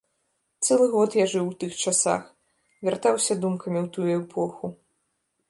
Цэлы 0.67 0.87
год 0.93 1.17
я 1.17 1.25
жыў 1.33 1.45
у 1.51 1.53
тых 1.63 1.71
часах, 1.83 2.23
вяртаўся 2.89 3.39
думкамі 3.45 3.79
ў 3.85 3.93
тую 3.99 4.11
эпоху. 4.25 4.65